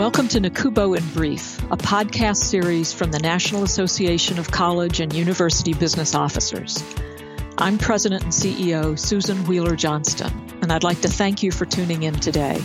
[0.00, 5.12] Welcome to NACUBO in Brief, a podcast series from the National Association of College and
[5.12, 6.82] University Business Officers.
[7.58, 10.32] I'm President and CEO Susan Whealler Johnston,
[10.62, 12.64] and I'd like to thank you for tuning in today.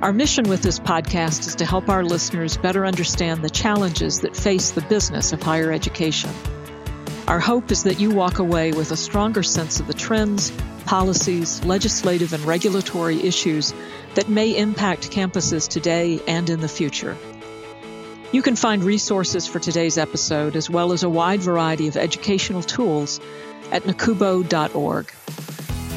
[0.00, 4.34] Our mission with this podcast is to help our listeners better understand the challenges that
[4.34, 6.30] face the business of higher education.
[7.28, 10.52] Our hope is that you walk away with a stronger sense of the trends,
[10.86, 13.74] policies, legislative, and regulatory issues
[14.14, 17.16] that may impact campuses today and in the future.
[18.32, 22.62] You can find resources for today's episode as well as a wide variety of educational
[22.62, 23.20] tools
[23.70, 25.10] at nacubo.org.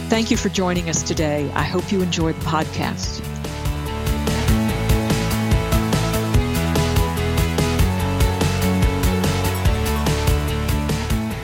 [0.10, 1.52] Thank you for joining us today.
[1.54, 3.27] I hope you enjoy the podcast.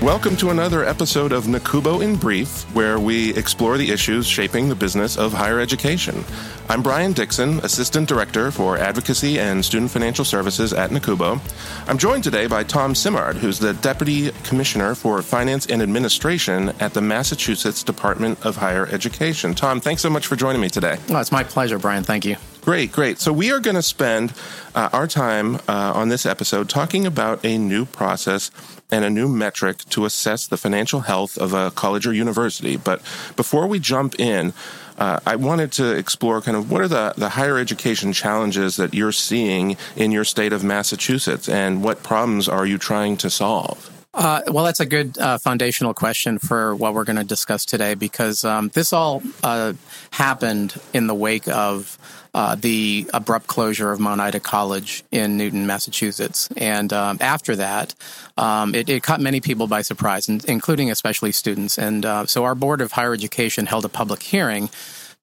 [0.04, 4.76] Welcome to another episode of NACUBO in Brief, where we explore the issues shaping the
[4.76, 6.26] business of higher education.
[6.68, 11.40] I'm Brian Dixon, Assistant Director for Advocacy and Student Financial Services at NACUBO.
[11.88, 16.94] I'm joined today by Tom Simard, who's the Deputy Commissioner for Finance and Administration at
[16.94, 19.54] the Massachusetts Department of Higher Education.
[19.54, 20.98] Tom, thanks so much for joining me today.
[21.12, 22.04] Oh, it's my pleasure, Brian.
[22.04, 22.36] Thank you.
[22.64, 23.20] Great, great.
[23.20, 24.34] So we are going to spend
[24.74, 28.52] uh, our time uh, on this episode talking about a new process
[28.90, 32.78] and a new metric to assess the financial health of a college or university.
[32.78, 33.02] But
[33.36, 34.54] before we jump in,
[34.98, 38.94] uh, I wanted to explore kind of what are the, the higher education challenges that
[38.94, 43.90] you're seeing in your state of Massachusetts and what problems are you trying to solve?
[44.14, 47.96] Uh, well, that's a good uh, foundational question for what we're going to discuss today
[47.96, 49.74] because um, this all uh,
[50.12, 51.98] happened in the wake of
[52.34, 56.50] uh, the abrupt closure of Mount Ida College in Newton, Massachusetts.
[56.58, 57.94] And um, after that,
[58.38, 61.78] um, it, it, caught many people by surprise, including especially students.
[61.78, 64.70] And uh, so our Board of Higher Education held a public hearing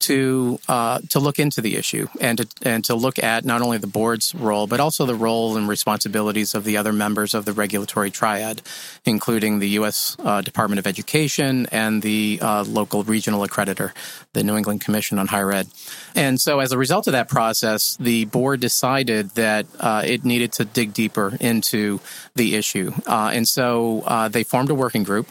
[0.01, 3.79] to uh, to look into the issue and to and to look at not only
[3.79, 7.53] the board's role but also the role and responsibilities of the other members of the
[7.53, 8.63] regulatory triad,
[9.05, 10.17] including the U.S.
[10.19, 13.93] Uh, Department of Education and the uh, local regional accreditor,
[14.33, 15.69] the New England Commission on Higher Ed.
[16.15, 20.53] And so, as a result of that process, the board decided that uh, it needed
[20.53, 22.01] to dig deeper into
[22.35, 25.29] the issue, uh, and so uh, they formed a working group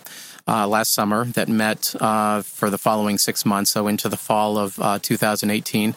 [0.49, 4.57] uh, last summer that met uh, for the following six months, so into the fall
[4.57, 5.95] of uh, 2018.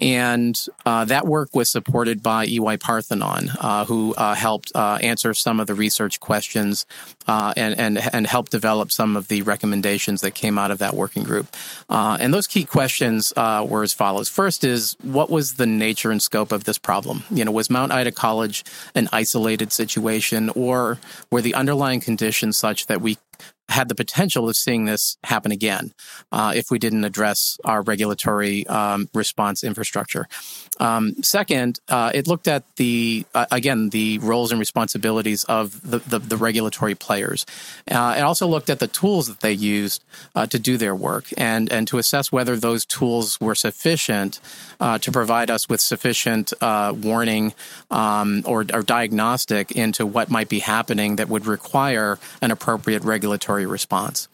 [0.00, 5.60] And uh, that work was supported by EY Parthenon, uh, who uh, helped answer some
[5.60, 6.86] of the research questions
[7.26, 11.22] and, and, and helped develop some of the recommendations that came out of that working
[11.22, 11.48] group.
[11.90, 14.30] And those key questions were as follows.
[14.30, 17.24] First is, what was the nature and scope of this problem?
[17.30, 18.64] You know, was Mount Ida College
[18.94, 20.98] an isolated situation, or
[21.30, 23.18] were the underlying conditions such that we
[23.70, 25.94] had the potential of seeing this happen again
[26.32, 30.28] uh, if we didn't address our regulatory um, response infrastructure.
[30.80, 35.98] Um, second, uh, it looked at the uh, again the roles and responsibilities of the,
[35.98, 37.46] the, the regulatory players.
[37.90, 40.02] Uh, it also looked at the tools that they used
[40.34, 44.40] uh, to do their work and and to assess whether those tools were sufficient
[44.80, 47.52] uh, to provide us with sufficient warning
[47.90, 53.59] um, or, or diagnostic into what might be happening that would require an appropriate regulatory
[53.66, 54.28] response.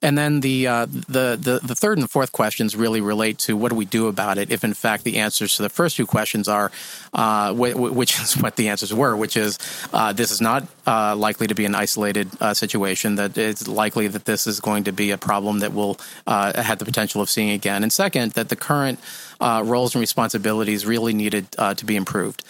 [0.00, 3.70] And then the, uh, the, the the third and fourth questions really relate to what
[3.70, 6.46] do we do about it if in fact the answers to the first two questions
[6.46, 6.70] are
[7.12, 9.58] uh, which is what the answers were, which is
[9.92, 13.16] uh, this is not uh, likely to be an isolated uh, situation.
[13.16, 16.78] That it's likely that this is going to be a problem that will uh, have
[16.78, 17.82] the potential of seeing again.
[17.82, 19.00] And second, that the current
[19.40, 22.44] roles and responsibilities really needed to be improved,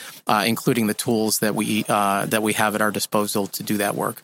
[0.45, 4.22] including the tools that we that we have at our disposal to do that work.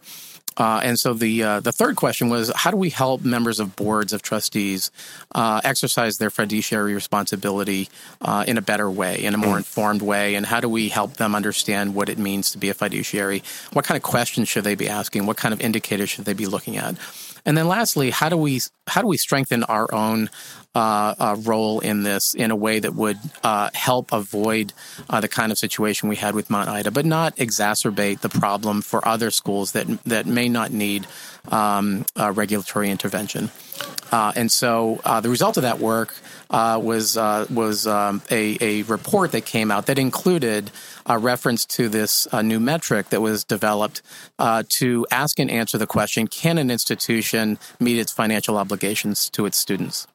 [0.56, 3.74] Uh, and so the uh, the third question was how do we help members of
[3.76, 4.90] boards of trustees
[5.34, 7.88] uh, exercise their fiduciary responsibility
[8.20, 9.58] uh, in a better way, in a more mm.
[9.58, 12.74] informed way, and how do we help them understand what it means to be a
[12.74, 13.42] fiduciary?
[13.72, 15.26] What kind of questions should they be asking?
[15.26, 16.96] What kind of indicators should they be looking at?
[17.46, 20.30] And then lastly, how do we how do we strengthen our own
[20.74, 24.72] uh, uh, role in this in a way that would uh, help avoid
[25.08, 28.82] uh, the kind of situation we had with Mount Ida, but not exacerbate the problem
[28.82, 31.06] for other schools that that may not need
[31.48, 33.50] um, regulatory intervention.
[34.14, 36.14] Uh, and so uh, the result of that work
[36.50, 37.16] was
[37.50, 40.70] was um, a, a report that came out that included
[41.06, 44.02] a reference to this new metric that was developed
[44.68, 49.58] to ask and answer the question: Can an institution meet its financial obligations to its
[49.58, 50.06] students?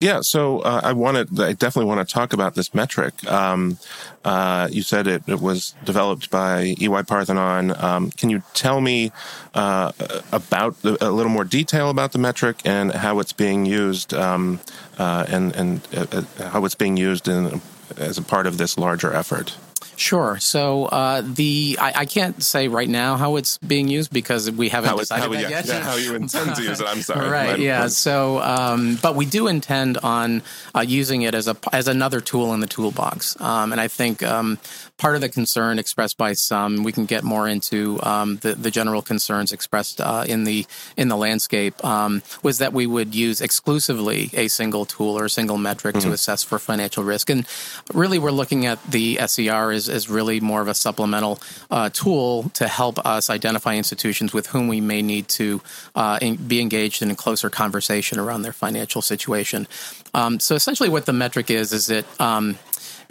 [0.00, 3.22] Yeah, so uh, I wanted, I definitely want to talk about this metric.
[3.30, 3.76] Um,
[4.24, 7.76] uh, you said it, it, was developed by EY Parthenon.
[7.76, 9.12] Um, can you tell me
[9.52, 9.92] uh,
[10.32, 14.60] about the, a little more detail about the metric and how it's being used, um,
[14.98, 17.60] uh, and and uh, uh, how it's being used in,
[17.98, 19.54] as a part of this larger effort?
[20.00, 20.38] Sure.
[20.38, 24.70] So uh, the I, I, can't say right now how it's being used because we
[24.70, 25.66] haven't how decided how, that yeah, yet.
[25.66, 26.86] Yeah, how you intend to use it?
[26.86, 27.28] I'm sorry.
[27.28, 27.58] right.
[27.58, 27.86] yeah.
[27.88, 30.42] So, um, but we do intend on
[30.74, 34.22] uh, using it as a as another tool in the toolbox, um, and I think
[34.22, 34.58] um,
[35.00, 38.70] part of the concern expressed by some, we can get more into um, the, the
[38.70, 43.40] general concerns expressed uh, in the in the landscape, um, was that we would use
[43.40, 46.08] exclusively a single tool or a single metric mm-hmm.
[46.08, 47.30] to assess for financial risk.
[47.30, 47.46] And
[47.94, 51.40] really, we're looking at the SER as, as really more of a supplemental
[51.70, 55.60] uh, tool to help us identify institutions with whom we may need to
[55.94, 59.66] uh, in, be engaged in a closer conversation around their financial situation.
[60.14, 62.58] Um, so essentially, what the metric is is it um,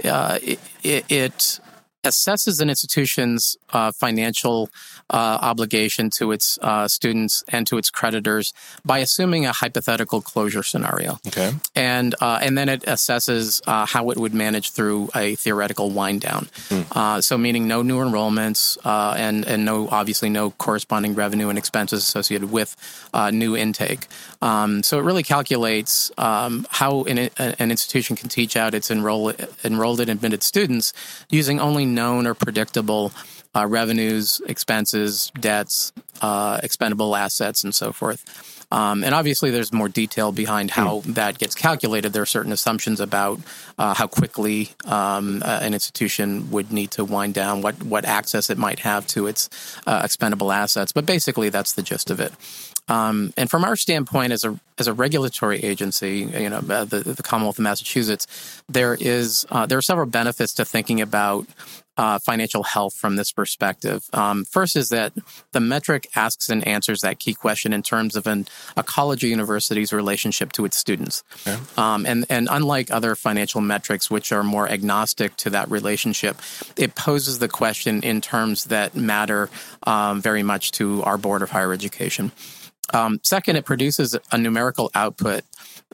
[0.03, 0.59] uh, it,
[1.09, 1.59] it,
[2.03, 4.69] assesses an institution's uh, financial
[5.09, 8.53] uh, obligation to its uh, students and to its creditors
[8.85, 11.19] by assuming a hypothetical closure scenario.
[11.27, 11.51] Okay.
[11.75, 16.21] And uh, and then it assesses uh, how it would manage through a theoretical wind
[16.21, 16.47] down.
[16.69, 17.23] Mm.
[17.23, 22.51] so meaning no new enrollments and and no obviously no corresponding revenue and expenses associated
[22.51, 22.75] with
[23.31, 24.07] new intake.
[24.41, 29.33] Um, so it really calculates um, how an, an, institution can teach out its enroll,
[29.65, 30.93] enrolled and admitted students
[31.29, 33.12] using only known or predictable
[33.56, 35.91] uh, revenues, expenses, debts,
[36.21, 38.56] uh, expendable assets, and so forth.
[38.71, 41.15] Um, and obviously, there's more detail behind how mm.
[41.15, 42.13] that gets calculated.
[42.13, 43.39] There are certain assumptions about
[43.80, 48.51] uh, how quickly um, uh, an institution would need to wind down, what what access
[48.51, 49.50] it might have to its
[49.88, 50.92] uh, expendable assets.
[50.92, 52.31] But basically, that's the gist of it.
[52.89, 57.00] Um, and from our standpoint, as a as a regulatory agency, you know, uh, the,
[57.01, 58.27] the Commonwealth of Massachusetts,
[58.68, 61.47] there is uh, there are several benefits to thinking about
[62.00, 64.06] uh, financial health from this perspective.
[64.13, 65.12] Um, first is that
[65.51, 68.47] the metric asks and answers that key question in terms of an,
[68.77, 71.24] a college or university's relationship to its students.
[71.45, 71.59] Okay.
[71.75, 76.38] Um, and, and unlike other financial metrics, which are more agnostic to that relationship,
[76.77, 79.50] it poses the question in terms that matter
[79.83, 82.31] um, very much to our Board of Higher Education.
[82.94, 85.44] Um, second, it produces a numerical output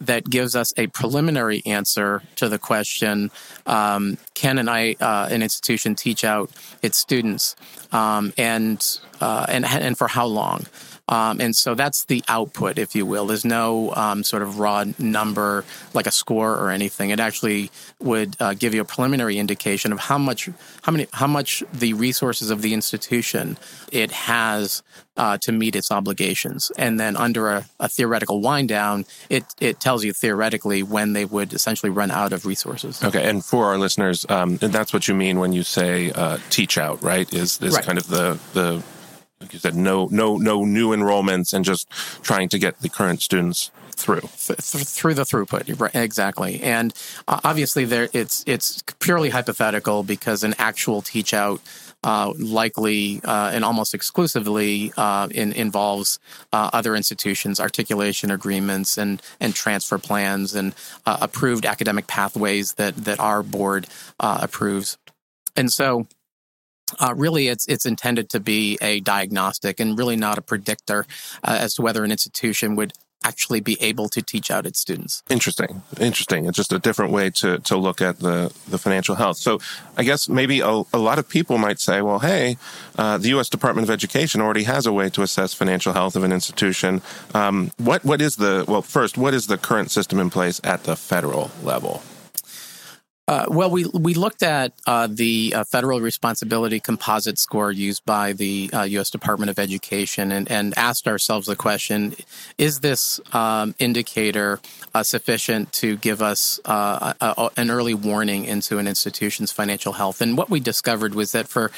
[0.01, 3.31] that gives us a preliminary answer to the question:
[3.65, 6.49] um, Can an, I, uh, an institution teach out
[6.81, 7.55] its students,
[7.91, 8.85] um, and
[9.21, 10.65] uh, and and for how long?
[11.07, 13.27] Um, and so that's the output, if you will.
[13.27, 15.63] There's no um, sort of raw number
[15.93, 17.11] like a score or anything.
[17.11, 20.49] It actually would uh, give you a preliminary indication of how much,
[20.81, 23.57] how many, how much the resources of the institution
[23.91, 24.81] it has
[25.17, 26.71] uh, to meet its obligations.
[26.77, 31.23] And then under a, a, theoretical wind down, it, it tells you theoretically when they
[31.23, 33.01] would essentially run out of resources.
[33.01, 33.23] Okay.
[33.23, 36.77] And for our listeners, um, and that's what you mean when you say uh, teach
[36.77, 37.31] out, right?
[37.33, 37.85] Is, is right.
[37.85, 38.83] kind of the, the
[39.41, 41.89] like you said, no, no, no new enrollments, and just
[42.23, 46.93] trying to get the current students through Th- through the throughput exactly and
[47.29, 51.61] uh, obviously there it's it's purely hypothetical because an actual teach out
[52.05, 56.19] uh, likely uh, and almost exclusively uh, in, involves
[56.53, 60.75] uh, other institutions, articulation agreements, and and transfer plans, and
[61.07, 63.87] uh, approved academic pathways that that our board
[64.19, 64.99] approves.
[65.55, 66.05] And so,
[66.99, 71.05] uh, really, it's it's intended to be a diagnostic and really not a predictor
[71.43, 72.93] uh, as to whether an institution would
[73.25, 75.23] actually be able to teach out its students.
[75.29, 76.45] Interesting, interesting.
[76.45, 79.37] It's just a different way to to look at the the financial health.
[79.37, 79.59] So,
[79.97, 82.57] I guess maybe a, a lot of people might say, well, hey,
[82.97, 83.49] uh, the U.S.
[83.49, 87.01] Department of Education already has a way to assess financial health of an institution.
[87.33, 88.81] Um, what what is the well?
[88.81, 92.03] First, what is the current system in place at the federal level?
[93.27, 98.33] Uh, well, we we looked at uh, the uh, federal responsibility composite score used by
[98.33, 99.09] the U.S.
[99.09, 102.13] Uh, Department of Education and, and asked ourselves the question:
[102.59, 104.59] Is this um, indicator
[104.93, 110.21] uh, sufficient to give us uh, a, an early warning into an institution's financial health?
[110.21, 111.71] And what we discovered was that for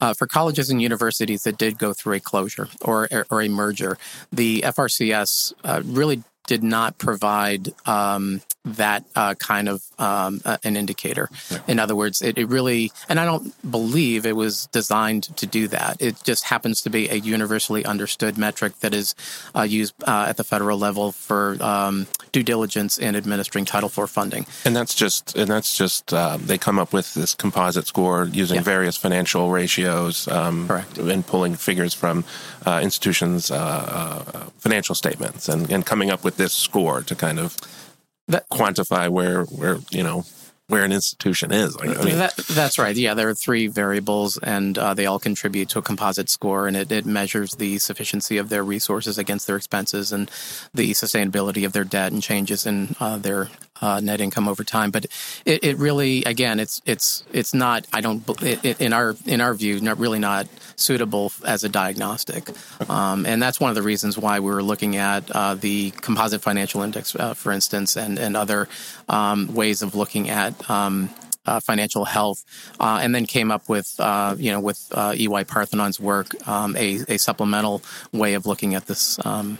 [0.00, 3.98] uh, for colleges and universities that did go through a closure or or a merger,
[4.32, 10.76] the FRCS uh, really did not provide um, that uh, kind of um, uh, an
[10.76, 11.28] indicator.
[11.50, 11.58] Yeah.
[11.68, 15.68] In other words, it, it, really, and I don't believe it was designed to do
[15.68, 16.00] that.
[16.00, 19.14] It just happens to be a universally understood metric that is
[19.54, 24.10] uh, used uh, at the federal level for um, due diligence in administering Title IV
[24.10, 24.46] funding.
[24.64, 28.56] And that's just, and that's just, uh, they come up with this composite score using
[28.56, 28.62] yeah.
[28.62, 32.24] various financial ratios, um, correct, and pulling figures from
[32.66, 37.56] uh, institutions' financial statements, and, and coming up with this score to kind of
[38.28, 40.24] that, quantify where where you know
[40.68, 41.76] where an institution is.
[41.80, 42.94] I mean, that, that's right.
[42.94, 46.76] Yeah, there are three variables, and uh, they all contribute to a composite score, and
[46.76, 50.30] it, it, measures the sufficiency of their resources against their expenses and
[50.74, 53.48] the sustainability of their debt and changes in uh, their
[53.80, 54.90] uh, net income over time.
[54.90, 55.06] But
[55.44, 57.86] it, it, really, again, it's it's it's not.
[57.92, 58.22] I don't
[58.80, 62.50] in our in our view, not really not suitable as a diagnostic,
[62.88, 66.42] um, and that's one of the reasons why we were looking at uh, the composite
[66.42, 68.68] financial index, uh, for instance, and and other
[69.08, 71.10] um, ways of looking at um,
[71.48, 72.44] uh, financial health,
[72.78, 76.76] uh, and then came up with uh, you know with uh, EY Parthenon's work um,
[76.76, 77.82] a, a, supplemental
[78.12, 79.58] way of looking at this um,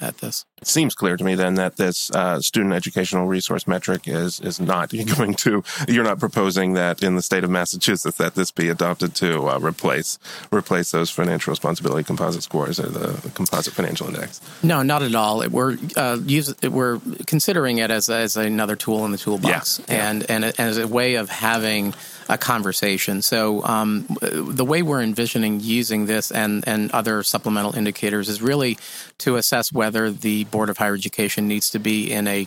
[0.00, 0.44] at this.
[0.62, 4.60] It seems clear to me then that this uh, student educational resource metric is is
[4.60, 5.64] not going to.
[5.88, 9.58] You're not proposing that in the state of Massachusetts that this be adopted to uh,
[9.58, 10.20] replace
[10.52, 14.40] replace those financial responsibility composite scores or the composite financial index.
[14.62, 15.46] No, not at all.
[15.48, 20.10] We're uh, use, we're considering it as as another tool in the toolbox, yeah.
[20.10, 21.92] and and as a way of having
[22.28, 23.20] a conversation.
[23.20, 28.78] So um, the way we're envisioning using this and and other supplemental indicators is really
[29.18, 32.46] to assess whether the Board of Higher Education needs to be in a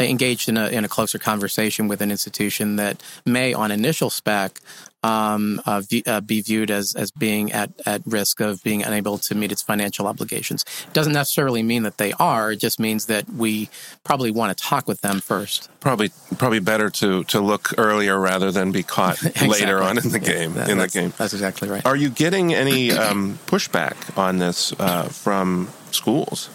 [0.00, 4.58] engaged in a, in a closer conversation with an institution that may, on initial spec,
[5.04, 9.34] um, uh, uh, be viewed as as being at, at risk of being unable to
[9.34, 10.64] meet its financial obligations.
[10.86, 12.52] It doesn't necessarily mean that they are.
[12.52, 13.68] It just means that we
[14.04, 15.68] probably want to talk with them first.
[15.80, 19.48] Probably probably better to to look earlier rather than be caught exactly.
[19.60, 20.54] later on in the game.
[20.54, 21.84] Yeah, in the game, that's exactly right.
[21.84, 26.48] Are you getting any um, pushback on this uh, from schools?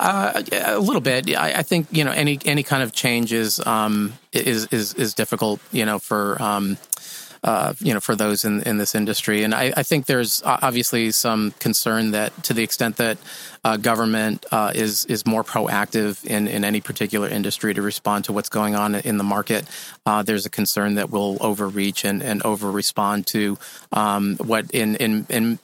[0.00, 1.36] Uh, a little bit.
[1.36, 5.14] I, I, think you know any any kind of change is um, is, is is
[5.14, 5.60] difficult.
[5.72, 6.40] You know for.
[6.42, 6.78] Um,
[7.44, 9.44] uh, you know, for those in, in this industry.
[9.44, 13.18] And I, I, think there's obviously some concern that to the extent that
[13.62, 18.32] uh, government uh, is is more proactive in, in any particular industry to respond to
[18.32, 19.68] what's going on in the market,
[20.06, 23.58] uh, there's a concern that we'll overreach and, and over respond to
[23.92, 25.58] um, what in, in in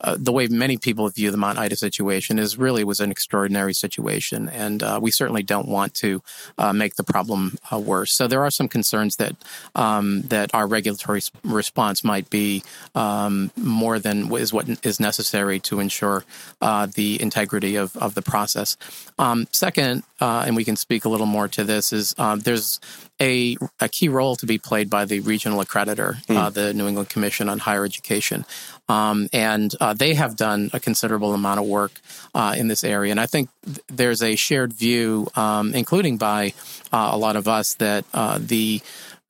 [0.00, 3.74] uh, the way many people view the Mount Ida situation is really was an extraordinary
[3.74, 6.22] situation, and uh, we certainly don't want to
[6.56, 8.12] uh, make the problem uh, worse.
[8.12, 9.36] So there are some concerns that
[9.74, 12.62] um, that our regulatory response might be
[12.94, 16.24] um, more than is what is necessary to ensure
[16.60, 18.76] uh, the integrity of, of the process.
[19.18, 22.80] Um, second, and we can speak a little more to this, is there's
[23.20, 26.52] a, a key role to be played by the regional accreditor, mm.
[26.52, 28.44] the New England Commission on Higher Education.
[28.88, 32.00] Um, and uh, they have done a considerable amount of work
[32.34, 33.10] uh, in this area.
[33.10, 36.54] And I think th- there's a shared view, um, including by
[36.92, 38.80] uh, a lot of us, that uh, the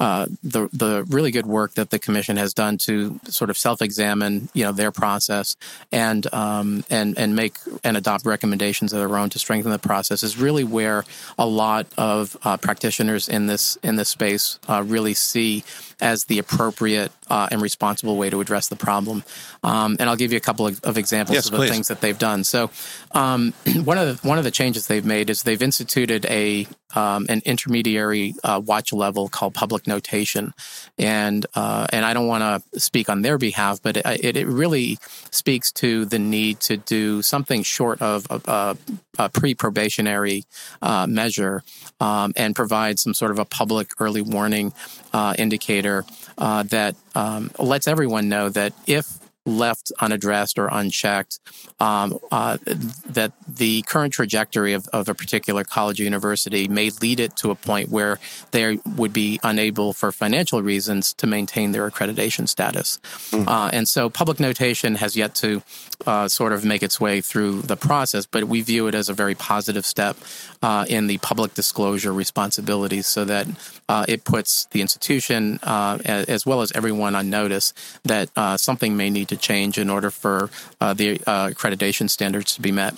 [0.00, 4.48] uh, the the really good work that the commission has done to sort of self-examine,
[4.54, 5.56] you know, their process
[5.90, 10.22] and um, and and make and adopt recommendations of their own to strengthen the process
[10.22, 11.04] is really where
[11.38, 15.64] a lot of uh, practitioners in this in this space uh, really see
[16.00, 19.24] as the appropriate uh, and responsible way to address the problem.
[19.62, 21.70] Um, and I'll give you a couple of, of examples yes, of the please.
[21.70, 22.44] things that they've done.
[22.44, 22.70] So
[23.12, 23.52] um,
[23.84, 27.42] one of the, one of the changes they've made is they've instituted a um, an
[27.44, 30.54] intermediary uh, watch level called public notation,
[30.98, 34.98] and uh, and I don't want to speak on their behalf, but it, it, really
[35.30, 38.76] speaks to the need to do something short of a,
[39.18, 40.44] a, a pre probationary
[40.82, 41.62] uh, measure
[42.00, 44.72] um, and provide some sort of a public early warning
[45.12, 46.04] uh, indicator
[46.38, 49.18] uh, that um, lets everyone know that if
[49.48, 51.40] left unaddressed or unchecked,
[51.80, 52.58] um, uh,
[53.06, 57.50] that the current trajectory of, of, a particular college or university may lead it to
[57.50, 58.18] a point where
[58.50, 62.98] they would be unable, for financial reasons, to maintain their accreditation status.
[63.30, 63.48] Mm.
[63.48, 65.62] Uh, and so, public notation has yet to
[66.06, 69.14] uh, sort of make its way through the process, but we view it as a
[69.14, 70.16] very positive step
[70.62, 73.46] uh, in the public disclosure responsibilities so that
[73.88, 77.72] uh, it puts the institution uh, as well as everyone on notice
[78.04, 82.62] that uh, something may need to change in order for uh, the accreditation standards to
[82.62, 82.94] be met.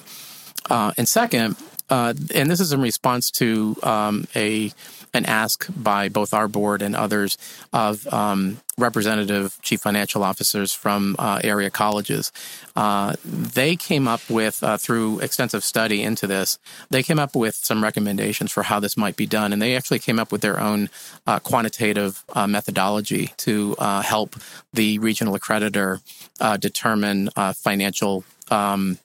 [0.68, 1.56] and second,
[1.88, 4.72] and this is in response to um, a
[5.12, 7.36] an ask by both our board and others
[7.72, 12.32] of um, representative chief financial officers from uh, area colleges.
[12.74, 17.54] Uh, they came up with, uh, through extensive study into this, they came up with
[17.54, 19.52] some recommendations for how this might be done.
[19.52, 20.88] And they actually came up with their own
[21.26, 24.36] uh, quantitative uh, methodology to uh, help
[24.72, 26.00] the regional accreditor
[26.58, 28.24] determine financial.
[28.50, 28.98] Um,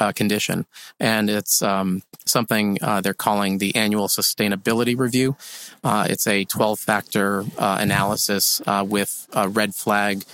[0.00, 0.66] uh, condition,
[0.98, 5.36] and it's um, something uh, they're calling the annual sustainability review.
[5.82, 10.24] Uh, it's a 12 factor uh, analysis uh, with uh, red flag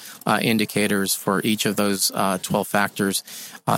[0.42, 2.12] indicators for each of those
[2.42, 3.24] 12 factors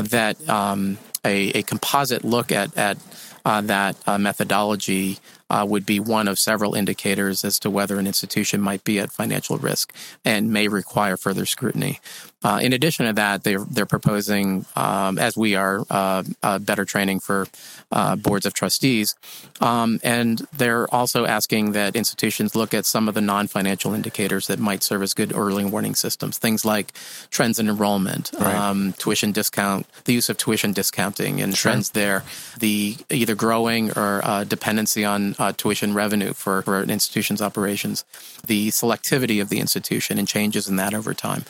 [0.02, 2.98] that um, a, a, composite look at, at
[3.44, 5.18] that methodology
[5.50, 9.56] would be one of several indicators as to whether an institution might be at financial
[9.56, 12.00] risk and may require further scrutiny.
[12.44, 16.84] Uh, in addition to that, they're they're proposing, um, as we are, uh, uh, better
[16.84, 17.46] training for
[17.90, 19.14] uh, boards of trustees,
[19.60, 24.58] um, and they're also asking that institutions look at some of the non-financial indicators that
[24.58, 26.38] might serve as good early warning systems.
[26.38, 26.92] Things like
[27.30, 28.54] trends in enrollment, right.
[28.54, 31.72] um, tuition discount, the use of tuition discounting, and sure.
[31.72, 32.24] trends there,
[32.58, 38.04] the either growing or uh, dependency on uh, tuition revenue for, for an institution's operations,
[38.46, 41.44] the selectivity of the institution and changes in that over time.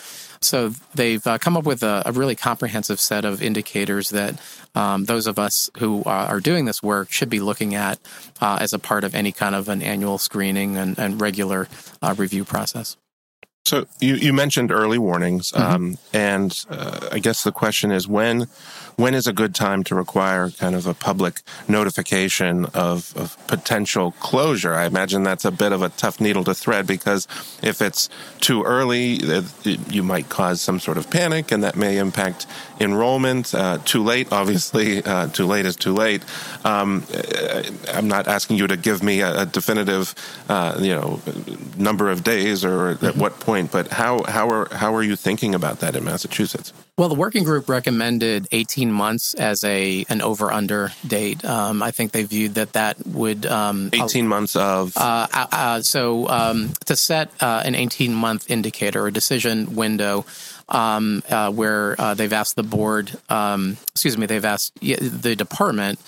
[0.45, 4.41] So they've uh, come up with a, a, really comprehensive set of indicators that
[4.75, 7.99] um, those of us who are doing this work should be looking at
[8.41, 11.69] uh, as a part of any kind of an annual screening and, and regular
[12.03, 12.97] uh, review process.
[13.65, 15.75] So you, you mentioned early warnings, mm-hmm.
[15.75, 18.47] um, and uh, I guess the question is when
[19.03, 24.13] when is a good time to require kind of a public notification of, of potential
[24.21, 24.75] closure?
[24.75, 27.27] I imagine that's a bit of a tough needle to thread because
[27.65, 29.19] if it's too early,
[29.91, 32.47] you might cause some sort of panic, and that may impact
[32.79, 33.53] enrollment.
[33.53, 36.23] Uh, too late, obviously, uh, too late is too late.
[36.65, 37.05] Um,
[37.93, 40.15] I'm not asking you to give me a, a definitive,
[40.49, 41.21] uh, you know,
[41.77, 43.19] number of days or at mm-hmm.
[43.19, 46.73] what point, but how how are how are you thinking about that in Massachusetts?
[47.03, 51.45] Well, the working group recommended 18 months as a an over under date.
[51.45, 55.83] Um, I think they viewed that that would um, 18 months of uh, uh, uh,
[55.83, 60.25] so um, to set uh, an 18 month indicator or decision window.
[60.69, 65.99] Um, uh, where uh, they've asked the board, um, excuse me, they've asked the department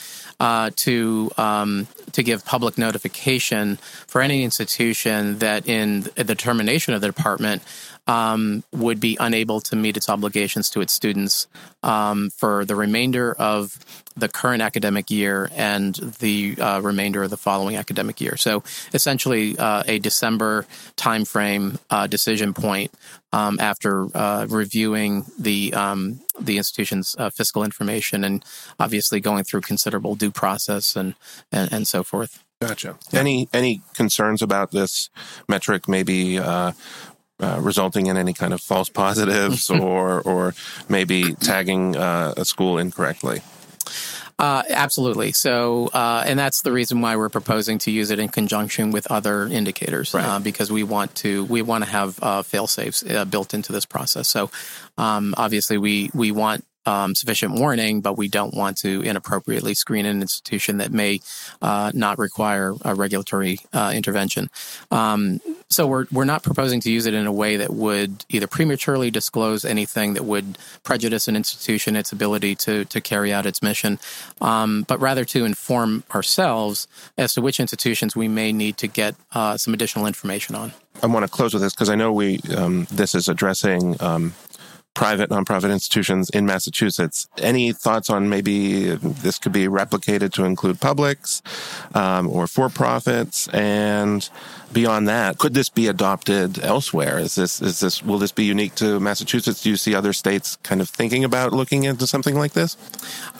[0.40, 7.00] uh, to um, to give public notification for any institution that, in the determination of
[7.00, 7.62] the department,
[8.06, 11.46] um, would be unable to meet its obligations to its students
[11.82, 13.78] um, for the remainder of
[14.16, 18.36] the current academic year and the uh, remainder of the following academic year.
[18.36, 22.92] So essentially, uh, a December timeframe uh, decision point
[23.32, 28.44] um, after uh, reviewing the um, the institution's uh, fiscal information and
[28.78, 31.14] obviously going through considerable due process and
[31.50, 32.44] and, and so forth.
[32.60, 32.96] Gotcha.
[33.10, 33.20] Yeah.
[33.20, 35.10] Any any concerns about this
[35.48, 35.88] metric?
[35.88, 36.38] Maybe
[37.40, 40.54] uh, resulting in any kind of false positives or or
[40.88, 43.42] maybe tagging uh, a school incorrectly.
[44.38, 45.30] Uh, absolutely.
[45.30, 49.08] So, uh, and that's the reason why we're proposing to use it in conjunction with
[49.10, 50.24] other indicators, right.
[50.24, 53.72] uh, because we want to we want to have uh, fail safes uh, built into
[53.72, 54.26] this process.
[54.26, 54.50] So,
[54.98, 60.06] um, obviously, we we want um, sufficient warning, but we don't want to inappropriately screen
[60.06, 61.20] an institution that may
[61.62, 64.50] uh, not require a regulatory uh, intervention.
[64.90, 68.46] Um, so we're we're not proposing to use it in a way that would either
[68.46, 73.62] prematurely disclose anything that would prejudice an institution its ability to to carry out its
[73.62, 73.98] mission,
[74.40, 76.86] um, but rather to inform ourselves
[77.18, 80.72] as to which institutions we may need to get uh, some additional information on.
[81.02, 84.34] I want to close with this because I know we um, this is addressing um,
[84.94, 87.28] private nonprofit institutions in Massachusetts.
[87.38, 91.42] Any thoughts on maybe this could be replicated to include publics
[91.94, 93.48] um, or for profits?
[93.48, 94.28] And
[94.72, 97.18] beyond that, could this be adopted elsewhere?
[97.18, 99.62] Is this is this will this be unique to Massachusetts?
[99.62, 102.76] Do you see other states kind of thinking about looking into something like this?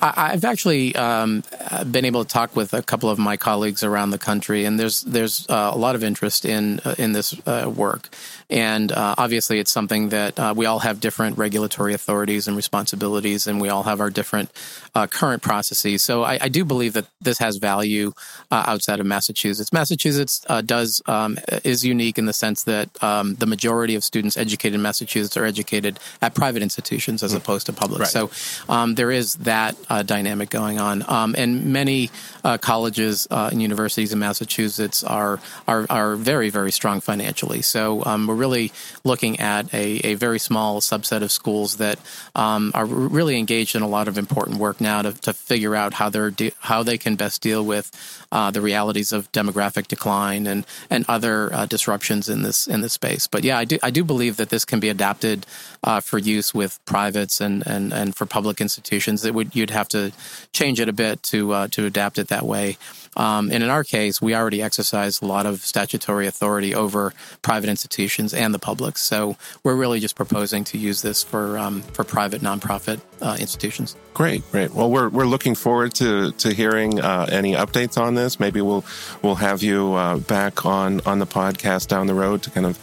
[0.00, 1.42] I've actually um,
[1.90, 5.02] been able to talk with a couple of my colleagues around the country, and there's
[5.02, 8.08] there's uh, a lot of interest in uh, in this uh, work.
[8.50, 13.46] And uh, obviously, it's something that uh, we all have different regulatory authorities and responsibilities,
[13.46, 14.48] and we all have our different
[14.94, 16.02] uh, current processes.
[16.02, 18.12] So I, I, do believe that this has value
[18.50, 19.72] outside of Massachusetts.
[19.72, 24.74] Massachusetts does um, is unique in the sense that um, the majority of students educated
[24.74, 27.38] in Massachusetts are educated at private institutions as mm.
[27.38, 28.00] opposed to public.
[28.00, 28.08] Right.
[28.08, 28.30] So
[28.68, 32.10] um, there is that uh, dynamic going on, um, and many
[32.42, 37.62] uh, colleges uh, and universities in Massachusetts are are, are very very strong financially.
[37.62, 38.72] So um, we're really
[39.04, 41.98] looking at a, a very small subset of schools that
[42.34, 45.94] um, are really engaged in a lot of important work now to, to figure out
[45.94, 47.90] how they're de- how they can best deal with
[48.32, 52.92] uh, the realities of demographic decline and and other uh, disruptions in this in this
[52.92, 53.26] space.
[53.26, 55.46] But yeah, I do I do believe that this can be adapted
[55.82, 59.22] uh, for use with privates and, and, and for public institutions.
[59.22, 60.12] That would you'd have to
[60.52, 62.76] change it a bit to uh, to adapt it that way.
[63.16, 67.70] Um, and in our case, we already exercise a lot of statutory authority over private
[67.70, 68.98] institutions and the public.
[68.98, 73.96] So we're really just proposing to use this for um, for private nonprofit uh, institutions.
[74.12, 74.72] Great, great.
[74.72, 78.38] Well, we're we're looking forward to to hearing uh, any updates on this.
[78.38, 78.84] Maybe we'll
[79.22, 82.78] we'll have you uh, back on on the podcast down the road to kind of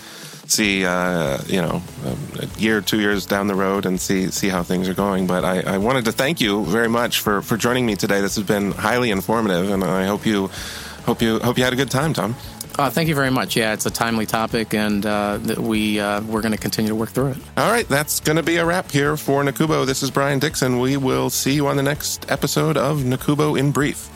[0.51, 1.81] see, uh, you know,
[2.39, 5.27] a year, two years down the road and see see how things are going.
[5.27, 8.21] But I, I, wanted to thank you very much for, for joining me today.
[8.21, 10.49] This has been highly informative, and I hope you
[11.05, 12.35] hope you hope you had a good time, Tom.
[12.77, 13.55] Uh, thank you very much.
[13.55, 17.09] Yeah, it's a timely topic, and uh, we uh, we're going to continue to work
[17.09, 17.37] through it.
[17.57, 19.85] All right, that's going to be a wrap here for NACUBO.
[19.85, 20.79] This is Brian Dixon.
[20.79, 24.09] We will see you on the next episode of NACUBO in Brief.